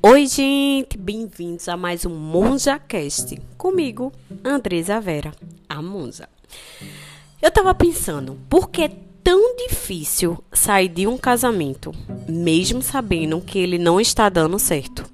Oi, 0.00 0.28
gente, 0.28 0.96
bem-vindos 0.96 1.68
a 1.68 1.76
mais 1.76 2.06
um 2.06 2.14
MonjaCast 2.14 3.36
comigo, 3.56 4.12
Andresa 4.44 5.00
Vera, 5.00 5.32
a 5.68 5.82
Monza. 5.82 6.28
Eu 7.42 7.50
tava 7.50 7.74
pensando, 7.74 8.38
por 8.48 8.70
que 8.70 8.82
é 8.82 8.92
tão 9.24 9.56
difícil 9.56 10.38
sair 10.52 10.88
de 10.88 11.08
um 11.08 11.18
casamento, 11.18 11.92
mesmo 12.28 12.80
sabendo 12.80 13.40
que 13.40 13.58
ele 13.58 13.76
não 13.76 14.00
está 14.00 14.28
dando 14.28 14.56
certo? 14.56 15.04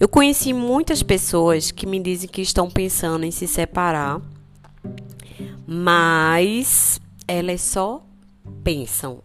Eu 0.00 0.08
conheci 0.08 0.52
muitas 0.52 1.00
pessoas 1.00 1.70
que 1.70 1.86
me 1.86 2.00
dizem 2.00 2.28
que 2.28 2.42
estão 2.42 2.68
pensando 2.68 3.24
em 3.24 3.30
se 3.30 3.46
separar, 3.46 4.20
mas 5.64 7.00
elas 7.28 7.60
só 7.60 8.04
pensam 8.64 9.22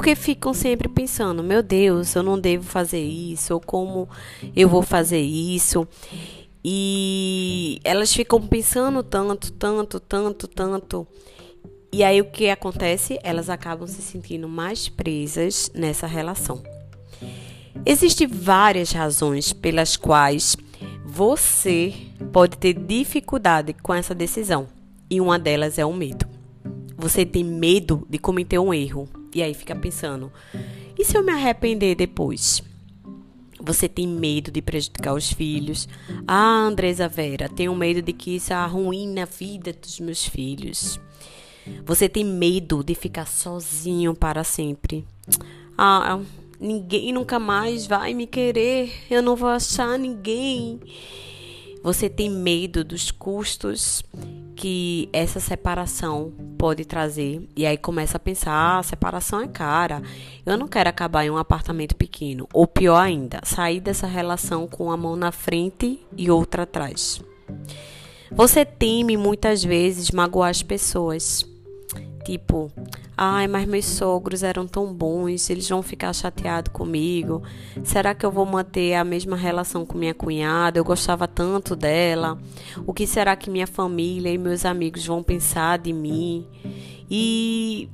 porque 0.00 0.16
ficam 0.16 0.54
sempre 0.54 0.88
pensando: 0.88 1.42
meu 1.42 1.62
Deus, 1.62 2.14
eu 2.14 2.22
não 2.22 2.40
devo 2.40 2.64
fazer 2.64 3.02
isso, 3.02 3.52
ou 3.52 3.60
como 3.60 4.08
eu 4.56 4.66
vou 4.66 4.80
fazer 4.80 5.20
isso. 5.20 5.86
E 6.64 7.78
elas 7.84 8.10
ficam 8.10 8.40
pensando 8.40 9.02
tanto, 9.02 9.52
tanto, 9.52 10.00
tanto, 10.00 10.48
tanto. 10.48 11.06
E 11.92 12.02
aí 12.02 12.18
o 12.18 12.24
que 12.24 12.48
acontece? 12.48 13.18
Elas 13.22 13.50
acabam 13.50 13.86
se 13.86 14.00
sentindo 14.00 14.48
mais 14.48 14.88
presas 14.88 15.70
nessa 15.74 16.06
relação. 16.06 16.62
Existem 17.84 18.26
várias 18.26 18.92
razões 18.92 19.52
pelas 19.52 19.98
quais 19.98 20.56
você 21.04 21.92
pode 22.32 22.56
ter 22.56 22.72
dificuldade 22.72 23.74
com 23.74 23.92
essa 23.92 24.14
decisão. 24.14 24.66
E 25.10 25.20
uma 25.20 25.38
delas 25.38 25.78
é 25.78 25.84
o 25.84 25.92
medo. 25.92 26.24
Você 26.96 27.26
tem 27.26 27.44
medo 27.44 28.06
de 28.08 28.18
cometer 28.18 28.58
um 28.58 28.72
erro. 28.72 29.19
E 29.34 29.42
aí 29.42 29.54
fica 29.54 29.74
pensando: 29.74 30.32
e 30.98 31.04
se 31.04 31.16
eu 31.16 31.22
me 31.22 31.32
arrepender 31.32 31.94
depois? 31.94 32.62
Você 33.62 33.88
tem 33.88 34.06
medo 34.08 34.50
de 34.50 34.62
prejudicar 34.62 35.14
os 35.14 35.30
filhos? 35.30 35.86
Ah, 36.26 36.66
Andresa 36.66 37.06
Vera, 37.06 37.48
tenho 37.48 37.74
medo 37.74 38.00
de 38.00 38.12
que 38.12 38.36
isso 38.36 38.54
arruine 38.54 39.20
a 39.20 39.26
vida 39.26 39.72
dos 39.72 40.00
meus 40.00 40.24
filhos. 40.24 40.98
Você 41.84 42.08
tem 42.08 42.24
medo 42.24 42.82
de 42.82 42.94
ficar 42.94 43.26
sozinho 43.26 44.14
para 44.14 44.44
sempre? 44.44 45.04
Ah, 45.76 46.18
ninguém 46.58 47.12
nunca 47.12 47.38
mais 47.38 47.86
vai 47.86 48.14
me 48.14 48.26
querer. 48.26 48.92
Eu 49.10 49.22
não 49.22 49.36
vou 49.36 49.50
achar 49.50 49.98
ninguém. 49.98 50.80
Você 51.82 52.08
tem 52.08 52.30
medo 52.30 52.84
dos 52.84 53.10
custos 53.10 54.02
que 54.54 55.08
essa 55.12 55.40
separação 55.40 56.32
pode 56.58 56.84
trazer. 56.84 57.48
E 57.56 57.64
aí 57.64 57.78
começa 57.78 58.18
a 58.18 58.20
pensar: 58.20 58.78
ah, 58.78 58.82
separação 58.82 59.40
é 59.40 59.48
cara. 59.48 60.02
Eu 60.44 60.58
não 60.58 60.68
quero 60.68 60.90
acabar 60.90 61.24
em 61.24 61.30
um 61.30 61.38
apartamento 61.38 61.96
pequeno. 61.96 62.46
Ou 62.52 62.66
pior 62.66 62.98
ainda, 62.98 63.40
sair 63.42 63.80
dessa 63.80 64.06
relação 64.06 64.66
com 64.66 64.90
a 64.92 64.96
mão 64.96 65.16
na 65.16 65.32
frente 65.32 65.98
e 66.16 66.30
outra 66.30 66.64
atrás. 66.64 67.22
Você 68.30 68.64
teme 68.64 69.16
muitas 69.16 69.64
vezes 69.64 70.10
magoar 70.10 70.50
as 70.50 70.62
pessoas. 70.62 71.49
Tipo, 72.24 72.70
ai, 73.16 73.48
mas 73.48 73.66
meus 73.66 73.86
sogros 73.86 74.42
eram 74.42 74.66
tão 74.66 74.92
bons, 74.92 75.48
eles 75.48 75.68
vão 75.68 75.82
ficar 75.82 76.12
chateados 76.12 76.72
comigo. 76.72 77.42
Será 77.82 78.14
que 78.14 78.24
eu 78.26 78.30
vou 78.30 78.44
manter 78.44 78.94
a 78.94 79.04
mesma 79.04 79.36
relação 79.36 79.86
com 79.86 79.96
minha 79.96 80.14
cunhada? 80.14 80.78
Eu 80.78 80.84
gostava 80.84 81.26
tanto 81.26 81.74
dela. 81.74 82.38
O 82.86 82.92
que 82.92 83.06
será 83.06 83.34
que 83.36 83.50
minha 83.50 83.66
família 83.66 84.30
e 84.30 84.38
meus 84.38 84.64
amigos 84.64 85.06
vão 85.06 85.22
pensar 85.22 85.78
de 85.78 85.92
mim? 85.92 86.46
E 87.10 87.88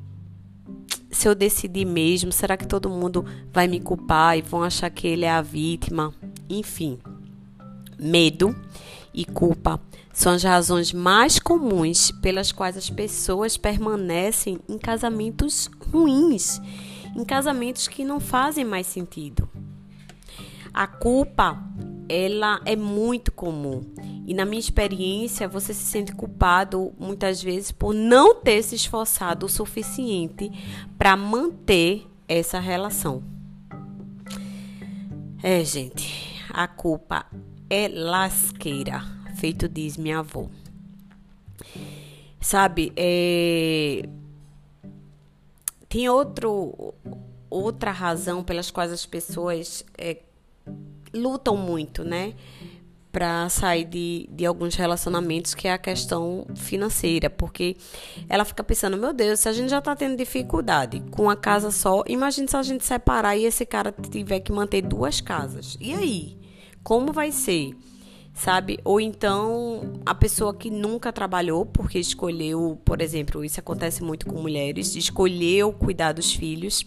se 1.10 1.28
eu 1.28 1.34
decidir 1.34 1.86
mesmo, 1.86 2.32
será 2.32 2.56
que 2.56 2.66
todo 2.66 2.90
mundo 2.90 3.24
vai 3.52 3.68
me 3.68 3.80
culpar 3.80 4.36
e 4.36 4.42
vão 4.42 4.62
achar 4.62 4.90
que 4.90 5.06
ele 5.06 5.24
é 5.24 5.30
a 5.30 5.40
vítima? 5.40 6.12
Enfim, 6.50 6.98
medo 7.98 8.54
e 9.16 9.24
culpa 9.24 9.80
são 10.12 10.32
as 10.32 10.42
razões 10.42 10.92
mais 10.92 11.38
comuns 11.38 12.10
pelas 12.10 12.52
quais 12.52 12.76
as 12.76 12.90
pessoas 12.90 13.56
permanecem 13.56 14.58
em 14.68 14.78
casamentos 14.78 15.70
ruins, 15.90 16.60
em 17.16 17.24
casamentos 17.24 17.88
que 17.88 18.04
não 18.04 18.20
fazem 18.20 18.64
mais 18.64 18.86
sentido. 18.86 19.48
A 20.72 20.86
culpa, 20.86 21.58
ela 22.06 22.60
é 22.66 22.76
muito 22.76 23.32
comum. 23.32 23.82
E 24.26 24.34
na 24.34 24.44
minha 24.44 24.60
experiência, 24.60 25.48
você 25.48 25.72
se 25.72 25.84
sente 25.84 26.12
culpado 26.12 26.92
muitas 26.98 27.42
vezes 27.42 27.72
por 27.72 27.94
não 27.94 28.34
ter 28.34 28.62
se 28.62 28.74
esforçado 28.74 29.46
o 29.46 29.48
suficiente 29.48 30.52
para 30.98 31.16
manter 31.16 32.06
essa 32.28 32.58
relação. 32.58 33.22
É, 35.42 35.64
gente, 35.64 36.42
a 36.50 36.66
culpa 36.66 37.24
é 37.68 37.88
lasqueira, 37.88 39.02
feito 39.36 39.68
diz 39.68 39.96
minha 39.96 40.20
avó. 40.20 40.48
Sabe, 42.40 42.92
é... 42.96 44.08
tem 45.88 46.08
outro, 46.08 46.94
outra 47.50 47.90
razão 47.90 48.44
pelas 48.44 48.70
quais 48.70 48.92
as 48.92 49.04
pessoas 49.04 49.84
é, 49.98 50.18
lutam 51.12 51.56
muito, 51.56 52.04
né? 52.04 52.34
Para 53.10 53.48
sair 53.48 53.84
de, 53.86 54.28
de 54.30 54.44
alguns 54.44 54.74
relacionamentos, 54.74 55.54
que 55.54 55.66
é 55.66 55.72
a 55.72 55.78
questão 55.78 56.46
financeira, 56.54 57.30
porque 57.30 57.76
ela 58.28 58.44
fica 58.44 58.62
pensando: 58.62 58.96
meu 58.96 59.12
Deus, 59.14 59.40
se 59.40 59.48
a 59.48 59.52
gente 59.52 59.70
já 59.70 59.80
tá 59.80 59.96
tendo 59.96 60.16
dificuldade 60.16 61.02
com 61.10 61.30
a 61.30 61.34
casa 61.34 61.70
só, 61.70 62.04
imagine 62.06 62.46
se 62.46 62.56
a 62.56 62.62
gente 62.62 62.84
separar 62.84 63.34
e 63.36 63.44
esse 63.46 63.64
cara 63.64 63.90
tiver 63.90 64.40
que 64.40 64.52
manter 64.52 64.82
duas 64.82 65.20
casas. 65.20 65.78
E 65.80 65.94
aí? 65.94 66.35
Como 66.86 67.12
vai 67.12 67.32
ser? 67.32 67.76
Sabe? 68.32 68.78
Ou 68.84 69.00
então 69.00 70.00
a 70.06 70.14
pessoa 70.14 70.54
que 70.54 70.70
nunca 70.70 71.12
trabalhou 71.12 71.66
porque 71.66 71.98
escolheu, 71.98 72.80
por 72.84 73.00
exemplo, 73.00 73.44
isso 73.44 73.58
acontece 73.58 74.04
muito 74.04 74.24
com 74.24 74.40
mulheres, 74.40 74.94
escolheu 74.94 75.72
cuidar 75.72 76.12
dos 76.12 76.32
filhos. 76.32 76.86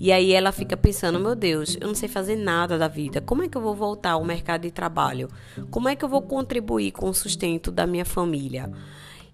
E 0.00 0.10
aí 0.10 0.32
ela 0.32 0.50
fica 0.50 0.78
pensando: 0.78 1.20
meu 1.20 1.34
Deus, 1.34 1.76
eu 1.78 1.86
não 1.86 1.94
sei 1.94 2.08
fazer 2.08 2.36
nada 2.36 2.78
da 2.78 2.88
vida. 2.88 3.20
Como 3.20 3.42
é 3.42 3.48
que 3.50 3.58
eu 3.58 3.60
vou 3.60 3.74
voltar 3.74 4.12
ao 4.12 4.24
mercado 4.24 4.62
de 4.62 4.70
trabalho? 4.70 5.28
Como 5.70 5.90
é 5.90 5.94
que 5.94 6.06
eu 6.06 6.08
vou 6.08 6.22
contribuir 6.22 6.92
com 6.92 7.10
o 7.10 7.14
sustento 7.14 7.70
da 7.70 7.86
minha 7.86 8.06
família? 8.06 8.72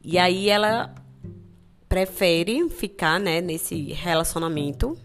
E 0.03 0.19
aí 0.19 0.49
ela 0.49 0.93
prefere 1.89 2.69
ficar, 2.69 3.21
né, 3.21 3.41
nesse 3.41 3.93
relacionamento, 3.93 4.99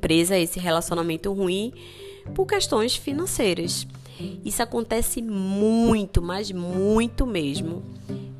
presa 0.00 0.34
a 0.34 0.40
esse 0.40 0.58
relacionamento 0.58 1.32
ruim 1.32 1.72
por 2.34 2.46
questões 2.46 2.96
financeiras. 2.96 3.86
Isso 4.44 4.62
acontece 4.62 5.20
muito, 5.20 6.22
mas 6.22 6.50
muito 6.52 7.26
mesmo, 7.26 7.82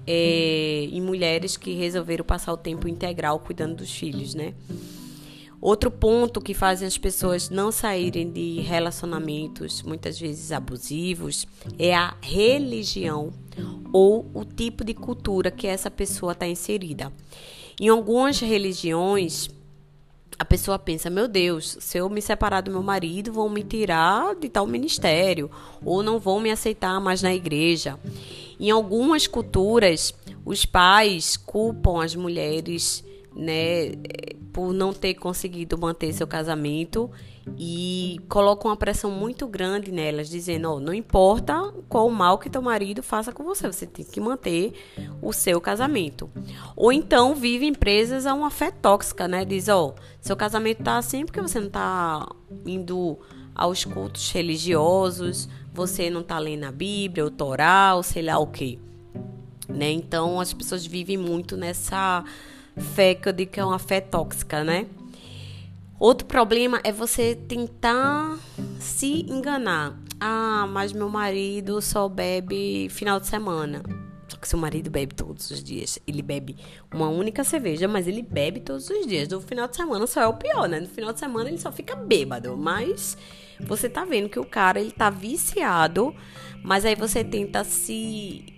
é, 0.06 0.88
em 0.90 1.00
mulheres 1.00 1.56
que 1.56 1.72
resolveram 1.72 2.24
passar 2.24 2.52
o 2.52 2.56
tempo 2.56 2.88
integral 2.88 3.38
cuidando 3.38 3.76
dos 3.76 3.90
filhos, 3.90 4.34
né? 4.34 4.54
Outro 5.60 5.92
ponto 5.92 6.40
que 6.40 6.54
faz 6.54 6.82
as 6.82 6.98
pessoas 6.98 7.48
não 7.48 7.70
saírem 7.70 8.28
de 8.28 8.60
relacionamentos 8.62 9.80
muitas 9.82 10.18
vezes 10.18 10.50
abusivos 10.50 11.46
é 11.78 11.94
a 11.94 12.16
religião 12.20 13.32
ou 13.92 14.28
o 14.34 14.44
tipo 14.44 14.84
de 14.84 14.92
cultura 14.92 15.52
que 15.52 15.68
essa 15.68 15.88
pessoa 15.88 16.32
está 16.32 16.48
inserida. 16.48 17.12
Em 17.80 17.88
algumas 17.88 18.40
religiões, 18.40 19.48
a 20.38 20.44
pessoa 20.44 20.78
pensa: 20.78 21.10
meu 21.10 21.28
Deus, 21.28 21.76
se 21.80 21.98
eu 21.98 22.08
me 22.08 22.20
separar 22.22 22.62
do 22.62 22.70
meu 22.70 22.82
marido, 22.82 23.32
vão 23.32 23.48
me 23.48 23.62
tirar 23.62 24.34
de 24.34 24.48
tal 24.48 24.66
ministério, 24.66 25.50
ou 25.84 26.02
não 26.02 26.18
vão 26.18 26.40
me 26.40 26.50
aceitar 26.50 27.00
mais 27.00 27.22
na 27.22 27.34
igreja. 27.34 27.98
Em 28.58 28.70
algumas 28.70 29.26
culturas, 29.26 30.14
os 30.44 30.64
pais 30.64 31.36
culpam 31.36 32.02
as 32.02 32.14
mulheres, 32.14 33.04
né, 33.34 33.92
por 34.52 34.72
não 34.72 34.92
ter 34.92 35.14
conseguido 35.14 35.78
manter 35.78 36.12
seu 36.12 36.26
casamento 36.26 37.10
e 37.58 38.20
colocam 38.28 38.70
uma 38.70 38.76
pressão 38.76 39.10
muito 39.10 39.46
grande 39.46 39.90
nelas, 39.90 40.28
dizendo: 40.28 40.70
oh, 40.72 40.80
não 40.80 40.92
importa 40.92 41.72
qual 41.88 42.08
mal 42.10 42.38
que 42.38 42.50
teu 42.50 42.60
marido 42.60 43.02
faça 43.02 43.32
com 43.32 43.42
você, 43.42 43.66
você 43.66 43.86
tem 43.86 44.04
que 44.04 44.20
manter 44.20 44.72
o 45.20 45.32
seu 45.32 45.60
casamento. 45.60 46.30
Ou 46.76 46.92
então 46.92 47.34
vivem 47.34 47.74
presas 47.74 48.26
a 48.26 48.34
uma 48.34 48.50
fé 48.50 48.70
tóxica, 48.70 49.26
né? 49.26 49.44
Diz: 49.44 49.68
ó, 49.68 49.88
oh, 49.88 49.94
seu 50.20 50.36
casamento 50.36 50.82
tá 50.82 50.98
assim 50.98 51.24
porque 51.24 51.40
você 51.40 51.58
não 51.58 51.70
tá 51.70 52.28
indo 52.66 53.18
aos 53.54 53.84
cultos 53.84 54.30
religiosos, 54.30 55.48
você 55.72 56.10
não 56.10 56.22
tá 56.22 56.38
lendo 56.38 56.64
a 56.64 56.72
Bíblia, 56.72 57.24
o 57.24 57.30
Torá, 57.30 57.94
ou 57.94 58.02
sei 58.02 58.22
lá 58.22 58.38
o 58.38 58.46
que. 58.46 58.78
Né? 59.68 59.90
Então 59.90 60.38
as 60.38 60.52
pessoas 60.52 60.84
vivem 60.84 61.16
muito 61.16 61.56
nessa 61.56 62.24
fé 62.76 63.14
que 63.14 63.28
eu 63.28 63.32
digo 63.32 63.52
que 63.52 63.60
é 63.60 63.64
uma 63.64 63.78
fé 63.78 64.00
tóxica, 64.00 64.64
né? 64.64 64.86
Outro 65.98 66.26
problema 66.26 66.80
é 66.82 66.90
você 66.90 67.34
tentar 67.34 68.36
se 68.80 69.22
enganar. 69.30 69.96
Ah, 70.18 70.66
mas 70.68 70.92
meu 70.92 71.08
marido 71.08 71.80
só 71.80 72.08
bebe 72.08 72.88
final 72.90 73.20
de 73.20 73.28
semana. 73.28 73.82
Só 74.26 74.36
que 74.36 74.48
seu 74.48 74.58
marido 74.58 74.90
bebe 74.90 75.14
todos 75.14 75.50
os 75.50 75.62
dias. 75.62 75.98
Ele 76.06 76.22
bebe 76.22 76.56
uma 76.92 77.08
única 77.08 77.44
cerveja, 77.44 77.86
mas 77.86 78.08
ele 78.08 78.22
bebe 78.22 78.60
todos 78.60 78.88
os 78.90 79.06
dias. 79.06 79.28
No 79.28 79.40
final 79.40 79.68
de 79.68 79.76
semana 79.76 80.06
só 80.06 80.22
é 80.22 80.26
o 80.26 80.34
pior, 80.34 80.68
né? 80.68 80.80
No 80.80 80.88
final 80.88 81.12
de 81.12 81.20
semana 81.20 81.48
ele 81.48 81.58
só 81.58 81.70
fica 81.70 81.94
bêbado. 81.94 82.56
Mas 82.56 83.16
você 83.60 83.88
tá 83.88 84.04
vendo 84.04 84.28
que 84.28 84.40
o 84.40 84.44
cara 84.44 84.80
ele 84.80 84.90
tá 84.90 85.08
viciado, 85.08 86.14
mas 86.64 86.84
aí 86.84 86.96
você 86.96 87.22
tenta 87.22 87.62
se 87.62 88.51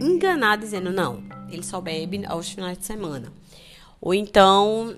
enganar 0.00 0.56
dizendo 0.56 0.90
não, 0.90 1.22
ele 1.50 1.62
só 1.62 1.80
bebe 1.80 2.24
aos 2.26 2.50
finais 2.50 2.78
de 2.78 2.84
semana. 2.84 3.32
Ou 4.00 4.12
então 4.12 4.96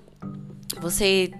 você 0.81 1.31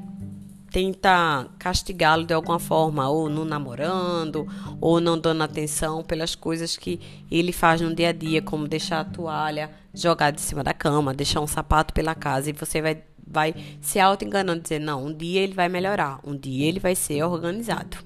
tenta 0.75 1.49
castigá-lo 1.57 2.27
de 2.27 2.35
alguma 2.35 2.59
forma, 2.59 3.09
ou 3.09 3.31
não 3.31 3.45
namorando, 3.45 4.45
ou 4.81 5.01
não 5.01 5.17
dando 5.17 5.45
atenção 5.45 6.03
pelas 6.03 6.35
coisas 6.35 6.77
que 6.77 7.01
ele 7.31 7.53
faz 7.53 7.81
no 7.81 7.95
dia 7.95 8.09
a 8.09 8.13
dia, 8.13 8.43
como 8.43 8.67
deixar 8.67 8.99
a 8.99 9.05
toalha 9.05 9.71
jogada 9.95 10.37
em 10.37 10.41
cima 10.41 10.65
da 10.65 10.75
cama, 10.75 11.15
deixar 11.15 11.41
um 11.41 11.47
sapato 11.47 11.95
pela 11.95 12.13
casa, 12.13 12.51
e 12.51 12.53
você 12.53 12.83
vai, 12.83 13.05
vai 13.25 13.55
se 13.81 14.01
auto-enganando, 14.01 14.63
dizer, 14.63 14.81
não, 14.81 15.07
um 15.07 15.15
dia 15.15 15.43
ele 15.43 15.55
vai 15.55 15.69
melhorar, 15.69 16.19
um 16.25 16.37
dia 16.37 16.67
ele 16.67 16.81
vai 16.81 16.97
ser 16.97 17.23
organizado. 17.23 17.99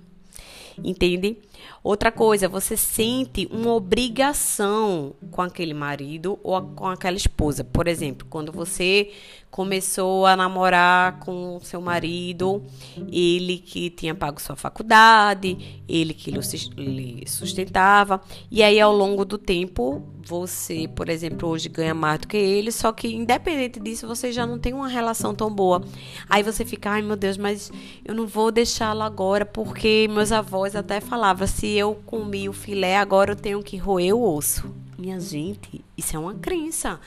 Entende? 0.84 1.38
Outra 1.82 2.10
coisa, 2.10 2.48
você 2.48 2.76
sente 2.76 3.48
uma 3.50 3.72
obrigação 3.72 5.14
com 5.30 5.42
aquele 5.42 5.72
marido 5.72 6.38
ou 6.42 6.60
com 6.60 6.86
aquela 6.86 7.16
esposa. 7.16 7.62
Por 7.62 7.86
exemplo, 7.86 8.26
quando 8.28 8.50
você 8.52 9.12
começou 9.50 10.26
a 10.26 10.36
namorar 10.36 11.20
com 11.20 11.58
seu 11.62 11.80
marido, 11.80 12.62
ele 13.10 13.58
que 13.58 13.88
tinha 13.88 14.14
pago 14.14 14.40
sua 14.40 14.56
faculdade, 14.56 15.82
ele 15.88 16.12
que 16.12 16.30
lhe 16.30 17.24
sustentava, 17.26 18.20
e 18.50 18.62
aí 18.62 18.78
ao 18.78 18.94
longo 18.94 19.24
do 19.24 19.38
tempo, 19.38 20.02
você, 20.22 20.86
por 20.86 21.08
exemplo, 21.08 21.48
hoje 21.48 21.70
ganha 21.70 21.94
mais 21.94 22.20
do 22.20 22.28
que 22.28 22.36
ele, 22.36 22.70
só 22.70 22.92
que 22.92 23.08
independente 23.08 23.80
disso, 23.80 24.06
você 24.06 24.30
já 24.30 24.46
não 24.46 24.58
tem 24.58 24.74
uma 24.74 24.88
relação 24.88 25.34
tão 25.34 25.50
boa. 25.50 25.82
Aí 26.28 26.42
você 26.42 26.64
fica, 26.64 26.90
ai 26.90 27.02
meu 27.02 27.16
Deus, 27.16 27.38
mas 27.38 27.72
eu 28.04 28.14
não 28.14 28.26
vou 28.26 28.52
deixá-lo 28.52 29.02
agora, 29.02 29.46
porque 29.46 30.06
meus 30.10 30.30
avós 30.30 30.76
até 30.76 31.00
falavam, 31.00 31.44
se 31.68 31.76
eu 31.76 31.94
comi 32.06 32.48
o 32.48 32.52
filé, 32.54 32.96
agora 32.96 33.32
eu 33.32 33.36
tenho 33.36 33.62
que 33.62 33.76
roer 33.76 34.16
o 34.16 34.34
osso. 34.34 34.74
Minha 34.96 35.20
gente, 35.20 35.84
isso 35.98 36.16
é 36.16 36.18
uma 36.18 36.32
crença. 36.32 36.98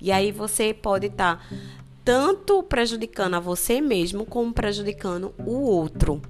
E 0.00 0.10
aí 0.10 0.32
você 0.32 0.74
pode 0.74 1.06
estar 1.06 1.36
tá 1.36 1.56
tanto 2.04 2.60
prejudicando 2.64 3.34
a 3.34 3.40
você 3.40 3.80
mesmo 3.80 4.26
como 4.26 4.52
prejudicando 4.52 5.32
o 5.38 5.52
outro. 5.52 6.20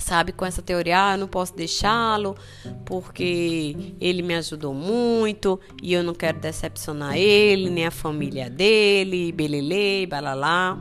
Sabe, 0.00 0.32
com 0.32 0.44
essa 0.44 0.60
teoria, 0.62 1.10
ah, 1.10 1.14
eu 1.14 1.18
não 1.18 1.28
posso 1.28 1.54
deixá-lo 1.54 2.36
porque 2.84 3.94
ele 4.00 4.20
me 4.20 4.34
ajudou 4.34 4.74
muito 4.74 5.60
e 5.80 5.92
eu 5.92 6.02
não 6.02 6.12
quero 6.12 6.40
decepcionar 6.40 7.16
ele, 7.16 7.70
nem 7.70 7.86
a 7.86 7.92
família 7.92 8.50
dele, 8.50 9.30
belele, 9.30 10.06
balalá, 10.06 10.76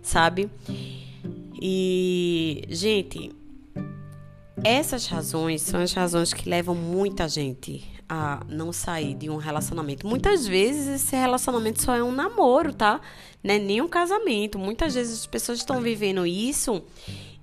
sabe? 0.00 0.48
E, 1.60 2.62
gente, 2.68 3.39
essas 4.64 5.06
razões 5.06 5.62
são 5.62 5.80
as 5.80 5.92
razões 5.92 6.32
que 6.32 6.48
levam 6.48 6.74
muita 6.74 7.28
gente 7.28 7.88
a 8.08 8.44
não 8.48 8.72
sair 8.72 9.14
de 9.14 9.30
um 9.30 9.36
relacionamento. 9.36 10.06
Muitas 10.06 10.46
vezes 10.46 10.86
esse 10.88 11.16
relacionamento 11.16 11.80
só 11.80 11.94
é 11.94 12.02
um 12.02 12.12
namoro, 12.12 12.74
tá? 12.74 13.00
Não 13.42 13.54
é 13.54 13.58
nem 13.58 13.80
um 13.80 13.88
casamento. 13.88 14.58
Muitas 14.58 14.94
vezes 14.94 15.20
as 15.20 15.26
pessoas 15.26 15.58
estão 15.58 15.80
vivendo 15.80 16.26
isso 16.26 16.82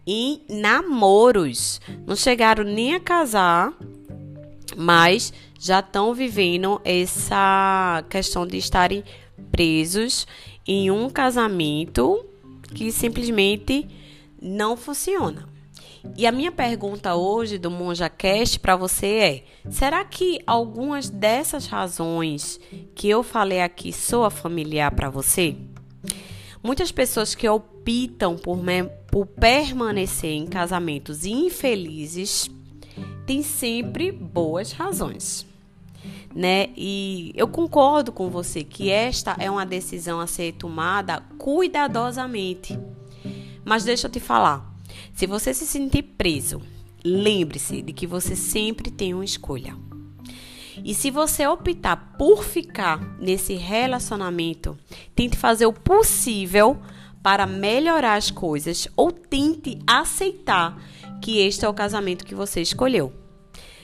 em 0.06 0.42
namoros. 0.50 1.82
Não 2.06 2.16
chegaram 2.16 2.64
nem 2.64 2.94
a 2.96 3.00
casar, 3.00 3.74
mas 4.76 5.34
já 5.60 5.80
estão 5.80 6.14
vivendo 6.14 6.80
essa 6.84 8.04
questão 8.10 8.46
de 8.46 8.58
estarem 8.58 9.04
presos 9.52 10.28
em 10.68 10.92
um 10.92 11.10
casamento 11.10 12.26
que 12.76 12.92
simplesmente 12.92 13.88
não 14.40 14.78
funciona. 14.78 15.57
E 16.16 16.26
a 16.26 16.32
minha 16.32 16.52
pergunta 16.52 17.16
hoje 17.16 17.58
do 17.58 17.70
MonjaCast 17.70 18.60
para 18.60 18.76
você 18.76 19.08
é: 19.08 19.44
será 19.70 20.04
que 20.04 20.40
algumas 20.46 21.10
dessas 21.10 21.68
razões 21.68 22.60
que 22.96 23.10
eu 23.10 23.24
falei 23.24 23.62
aqui 23.62 23.92
soa 23.92 24.30
familiar 24.30 24.92
para 24.92 25.10
você? 25.10 25.56
Muitas 26.64 26.92
pessoas 26.92 27.36
que 27.36 27.48
optam 27.48 28.36
por, 28.36 28.60
por 29.12 29.26
permanecer 29.26 30.32
em 30.32 30.46
casamentos 30.46 31.26
infelizes 31.26 32.50
têm 33.26 33.44
sempre 33.44 34.12
boas 34.12 34.72
razões. 34.72 35.46
Né? 36.36 36.70
E 36.76 37.32
eu 37.36 37.48
concordo 37.48 38.12
com 38.12 38.30
você 38.30 38.64
que 38.64 38.90
esta 38.90 39.36
é 39.40 39.50
uma 39.50 39.66
decisão 39.66 40.20
a 40.20 40.28
ser 40.28 40.54
tomada 40.54 41.22
cuidadosamente. 41.38 42.78
Mas 43.64 43.84
deixa 43.84 44.08
eu 44.08 44.12
te 44.12 44.20
falar, 44.20 44.77
se 45.14 45.26
você 45.26 45.54
se 45.54 45.66
sentir 45.66 46.04
preso, 46.04 46.62
lembre-se 47.04 47.82
de 47.82 47.94
que 47.94 48.08
você 48.08 48.36
sempre 48.36 48.92
tem 48.92 49.14
uma 49.14 49.26
escolha. 49.26 49.76
E 50.84 50.94
se 50.94 51.10
você 51.10 51.48
optar 51.48 52.16
por 52.18 52.44
ficar 52.44 53.00
nesse 53.20 53.56
relacionamento, 53.56 54.78
tente 55.16 55.36
fazer 55.36 55.66
o 55.66 55.74
possível 55.74 56.78
para 57.24 57.48
melhorar 57.48 58.16
as 58.16 58.30
coisas 58.30 58.88
ou 58.96 59.12
tente 59.12 59.80
aceitar 59.88 60.80
que 61.22 61.40
este 61.40 61.66
é 61.66 61.70
o 61.70 61.74
casamento 61.74 62.26
que 62.26 62.36
você 62.36 62.62
escolheu. 62.62 63.12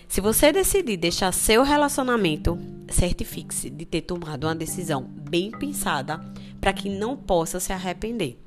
Se 0.07 0.21
você 0.21 0.51
decidir 0.51 0.98
deixar 0.98 1.31
seu 1.31 1.63
relacionamento, 1.63 2.59
certifique-se 2.88 3.71
de 3.71 3.86
ter 3.86 4.01
tomado 4.01 4.45
uma 4.45 4.54
decisão 4.54 5.01
bem 5.01 5.50
pensada 5.50 6.19
para 6.62 6.71
que 6.71 6.88
não 6.88 7.18
possa 7.18 7.59
se 7.59 7.74
arrepender 7.74 8.43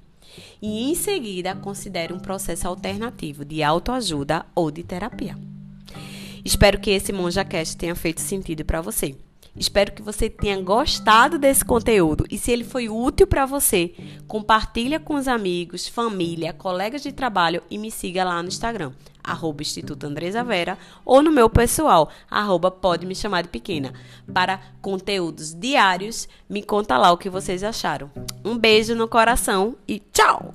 e 0.60 0.90
em 0.90 0.94
seguida 0.94 1.54
considere 1.54 2.12
um 2.12 2.18
processo 2.18 2.68
alternativo 2.68 3.44
de 3.44 3.62
autoajuda 3.62 4.46
ou 4.54 4.70
de 4.70 4.82
terapia. 4.82 5.36
Espero 6.44 6.78
que 6.78 6.90
esse 6.90 7.12
MonjaCast 7.12 7.76
tenha 7.76 7.94
feito 7.94 8.20
sentido 8.20 8.64
para 8.64 8.80
você. 8.80 9.16
Espero 9.56 9.92
que 9.92 10.02
você 10.02 10.28
tenha 10.28 10.60
gostado 10.60 11.38
desse 11.38 11.64
conteúdo 11.64 12.26
e 12.30 12.36
se 12.36 12.52
ele 12.52 12.62
foi 12.62 12.88
útil 12.88 13.26
para 13.26 13.46
você, 13.46 13.94
compartilha 14.28 15.00
com 15.00 15.14
os 15.14 15.26
amigos, 15.26 15.88
família, 15.88 16.52
colegas 16.52 17.02
de 17.02 17.10
trabalho 17.10 17.62
e 17.70 17.78
me 17.78 17.90
siga 17.90 18.22
lá 18.22 18.42
no 18.42 18.48
Instagram, 18.48 18.92
arroba 19.24 19.62
Instituto 19.62 20.06
Andresa 20.06 20.44
Vera, 20.44 20.78
ou 21.04 21.22
no 21.22 21.32
meu 21.32 21.48
pessoal, 21.48 22.10
arroba 22.30 22.70
pode 22.70 23.06
me 23.06 23.14
chamar 23.14 23.42
de 23.42 23.48
pequena. 23.48 23.94
Para 24.32 24.60
conteúdos 24.82 25.54
diários, 25.54 26.28
me 26.48 26.62
conta 26.62 26.98
lá 26.98 27.10
o 27.10 27.18
que 27.18 27.30
vocês 27.30 27.64
acharam. 27.64 28.10
Um 28.44 28.58
beijo 28.58 28.94
no 28.94 29.08
coração 29.08 29.74
e 29.88 29.98
tchau! 29.98 30.54